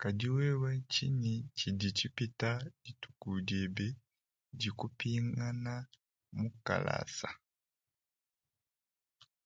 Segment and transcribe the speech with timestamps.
[0.00, 2.50] Kadi wewe tshingi tshidi tshipita
[2.84, 3.86] dithuku diebe
[4.58, 5.74] di kupingana
[6.38, 7.28] mukalasa?